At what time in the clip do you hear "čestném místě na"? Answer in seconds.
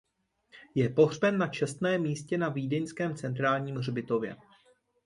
1.47-2.49